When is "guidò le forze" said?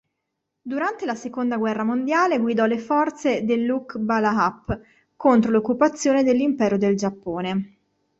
2.39-3.45